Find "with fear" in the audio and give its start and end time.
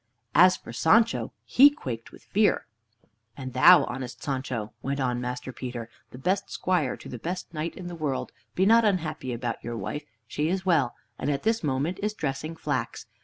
2.11-2.65